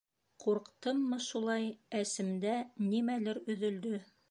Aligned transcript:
Ҡурҡтыммы 0.43 1.19
шулай, 1.25 1.67
әсемдә 2.01 2.57
нимәлер 2.89 3.45
өҙөлдө. 3.57 4.01